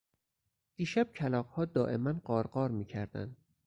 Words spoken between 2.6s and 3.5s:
میکردند.